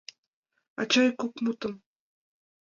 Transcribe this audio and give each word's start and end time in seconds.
Ача, 0.81 1.01
ик-кок 1.09 1.35
мутым. 1.43 1.73